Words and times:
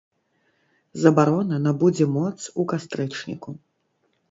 Забарона 1.01 1.59
набудзе 1.67 2.05
моц 2.17 2.39
у 2.63 2.67
кастрычніку. 2.75 3.49